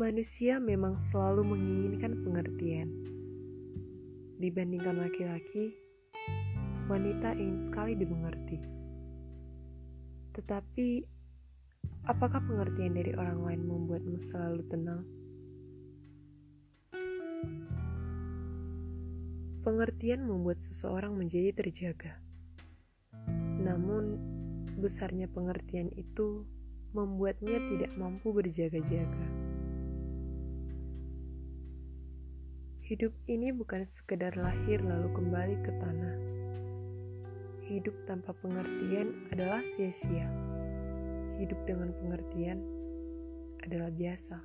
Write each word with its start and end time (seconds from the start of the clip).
Manusia 0.00 0.56
memang 0.56 0.96
selalu 0.96 1.44
menginginkan 1.44 2.24
pengertian. 2.24 2.88
Dibandingkan 4.40 4.96
laki-laki, 4.96 5.76
wanita 6.88 7.36
ingin 7.36 7.60
sekali 7.60 7.92
dimengerti. 7.92 8.64
Tetapi, 10.32 11.04
apakah 12.08 12.40
pengertian 12.40 12.96
dari 12.96 13.12
orang 13.12 13.44
lain 13.44 13.62
membuatmu 13.68 14.16
selalu 14.24 14.64
tenang? 14.72 15.04
Pengertian 19.60 20.24
membuat 20.24 20.64
seseorang 20.64 21.12
menjadi 21.12 21.52
terjaga. 21.52 22.16
Namun, 23.60 24.16
besarnya 24.80 25.28
pengertian 25.28 25.92
itu 25.92 26.48
membuatnya 26.96 27.60
tidak 27.68 27.92
mampu 28.00 28.32
berjaga-jaga. 28.32 29.39
Hidup 32.90 33.14
ini 33.30 33.54
bukan 33.54 33.86
sekedar 33.86 34.34
lahir 34.34 34.82
lalu 34.82 35.14
kembali 35.14 35.62
ke 35.62 35.70
tanah. 35.78 36.16
Hidup 37.70 37.94
tanpa 38.10 38.34
pengertian 38.42 39.30
adalah 39.30 39.62
sia-sia. 39.62 40.26
Hidup 41.38 41.54
dengan 41.70 41.94
pengertian 41.94 42.58
adalah 43.62 43.94
biasa. 43.94 44.42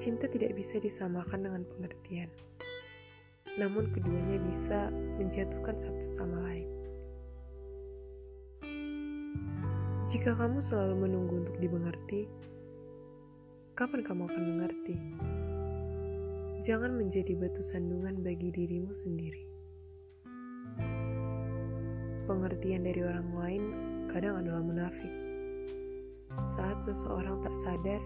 Cinta 0.00 0.24
tidak 0.32 0.56
bisa 0.56 0.80
disamakan 0.80 1.44
dengan 1.44 1.62
pengertian. 1.68 2.32
Namun 3.60 3.92
keduanya 3.92 4.40
bisa 4.48 4.88
menjatuhkan 5.20 5.76
satu 5.76 6.02
sama 6.16 6.40
lain. 6.40 6.68
Jika 10.08 10.40
kamu 10.40 10.56
selalu 10.64 11.04
menunggu 11.04 11.44
untuk 11.44 11.56
dimengerti, 11.60 12.24
kapan 13.76 14.00
kamu 14.00 14.24
akan 14.24 14.44
mengerti? 14.56 14.96
Jangan 16.66 16.98
menjadi 16.98 17.38
batu 17.38 17.62
sandungan 17.62 18.26
bagi 18.26 18.50
dirimu 18.50 18.90
sendiri. 18.90 19.46
Pengertian 22.26 22.82
dari 22.82 23.06
orang 23.06 23.30
lain 23.38 23.62
kadang 24.10 24.42
adalah 24.42 24.66
munafik. 24.66 25.14
Saat 26.42 26.82
seseorang 26.82 27.38
tak 27.46 27.54
sadar 27.62 28.02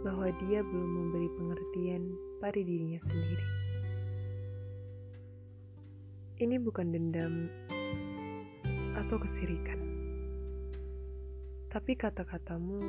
bahwa 0.00 0.32
dia 0.48 0.64
belum 0.64 0.88
memberi 0.88 1.28
pengertian 1.36 2.16
pada 2.40 2.56
dirinya 2.56 2.96
sendiri. 3.04 3.46
Ini 6.40 6.56
bukan 6.56 6.96
dendam 6.96 7.52
atau 8.96 9.20
kesirikan. 9.20 9.84
Tapi 11.68 11.92
kata-katamu 11.92 12.80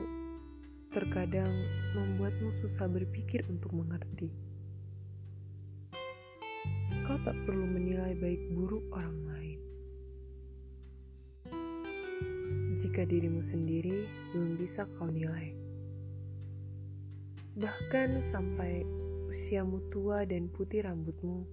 terkadang 0.96 1.52
membuatmu 1.92 2.56
susah 2.64 2.88
berpikir 2.88 3.44
untuk 3.52 3.76
mengerti. 3.76 4.32
Kau 7.08 7.16
tak 7.24 7.40
perlu 7.48 7.64
menilai 7.64 8.20
baik 8.20 8.52
buruk 8.52 8.84
orang 8.92 9.16
lain. 9.32 9.60
Jika 12.84 13.08
dirimu 13.08 13.40
sendiri 13.40 14.04
belum 14.36 14.60
bisa 14.60 14.84
kau 15.00 15.08
nilai. 15.08 15.56
Bahkan 17.56 18.20
sampai 18.20 18.84
usiamu 19.32 19.88
tua 19.88 20.28
dan 20.28 20.52
putih 20.52 20.84
rambutmu, 20.84 21.48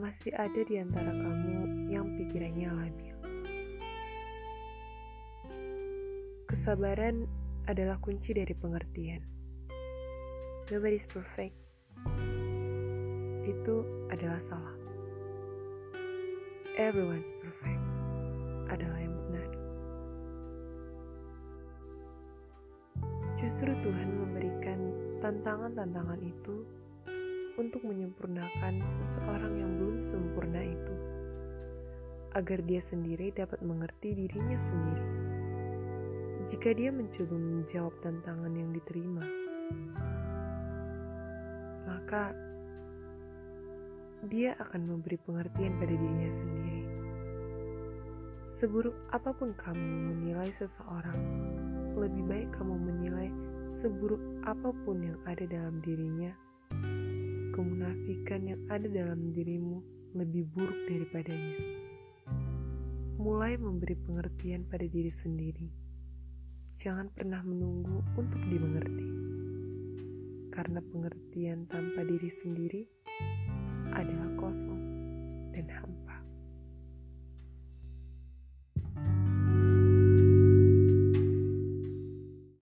masih 0.00 0.32
ada 0.32 0.64
di 0.64 0.80
antara 0.80 1.12
kamu 1.12 1.92
yang 1.92 2.08
pikirannya 2.16 2.72
labil. 2.72 3.16
Kesabaran 6.48 7.28
adalah 7.68 8.00
kunci 8.00 8.32
dari 8.32 8.56
pengertian. 8.56 9.20
Nobody's 10.72 11.04
perfect 11.04 11.61
itu 13.62 13.86
adalah 14.10 14.42
salah. 14.42 14.74
Everyone's 16.74 17.30
perfect 17.38 17.78
adalah 18.66 18.98
yang 18.98 19.14
benar. 19.30 19.48
Justru 23.38 23.70
Tuhan 23.86 24.18
memberikan 24.18 24.80
tantangan-tantangan 25.22 26.18
itu 26.26 26.66
untuk 27.54 27.86
menyempurnakan 27.86 28.82
seseorang 28.98 29.54
yang 29.54 29.78
belum 29.78 30.02
sempurna 30.02 30.58
itu, 30.66 30.94
agar 32.34 32.58
dia 32.66 32.82
sendiri 32.82 33.30
dapat 33.30 33.62
mengerti 33.62 34.26
dirinya 34.26 34.58
sendiri. 34.58 35.06
Jika 36.50 36.74
dia 36.74 36.90
mencoba 36.90 37.38
menjawab 37.38 37.94
tantangan 38.02 38.50
yang 38.58 38.74
diterima, 38.74 39.22
maka 41.86 42.34
dia 44.30 44.54
akan 44.62 44.86
memberi 44.86 45.18
pengertian 45.26 45.74
pada 45.82 45.90
dirinya 45.90 46.30
sendiri. 46.30 46.82
Seburuk 48.54 48.94
apa 49.10 49.34
pun 49.34 49.50
kamu 49.58 50.14
menilai 50.14 50.50
seseorang, 50.54 51.18
lebih 51.98 52.22
baik 52.30 52.48
kamu 52.54 52.78
menilai 52.78 53.28
seburuk 53.82 54.22
apa 54.46 54.70
pun 54.86 55.02
yang 55.02 55.18
ada 55.26 55.42
dalam 55.50 55.82
dirinya. 55.82 56.30
Kemunafikan 57.50 58.46
yang 58.46 58.62
ada 58.70 58.86
dalam 58.86 59.34
dirimu 59.34 59.82
lebih 60.14 60.46
buruk 60.54 60.78
daripadanya. 60.86 61.58
Mulai 63.18 63.58
memberi 63.58 63.98
pengertian 63.98 64.62
pada 64.70 64.86
diri 64.86 65.10
sendiri. 65.10 65.66
Jangan 66.78 67.10
pernah 67.10 67.42
menunggu 67.42 68.02
untuk 68.14 68.42
dimengerti. 68.46 69.08
Karena 70.54 70.78
pengertian 70.78 71.66
tanpa 71.66 72.06
diri 72.06 72.30
sendiri 72.30 72.82
adalah 73.94 74.28
kosong 74.34 74.82
dan 75.54 75.66
hampa. 75.70 76.01